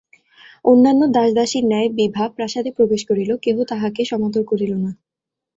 অন্যান্য 0.65 1.01
দাসদাসীর 1.15 1.65
ন্যায় 1.65 1.89
বিভা 1.97 2.25
প্রাসাদে 2.35 2.71
প্রবেশ 2.77 3.01
করিল, 3.09 3.31
কেহ 3.43 3.57
তাহাকে 3.71 4.01
সমাদর 4.11 4.43
করিল 4.51 4.71
না। 4.83 4.91